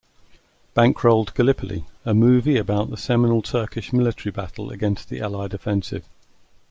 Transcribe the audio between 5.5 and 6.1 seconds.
offensive.